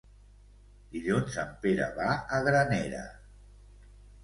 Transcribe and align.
Dilluns 0.95 1.37
en 1.43 1.51
Pere 1.67 1.91
va 2.01 2.09
a 2.39 2.41
Granera. 2.49 3.05